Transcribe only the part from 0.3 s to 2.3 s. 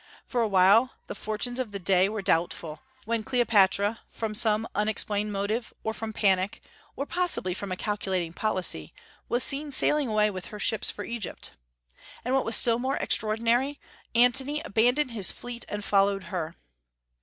a while the fortunes of the day were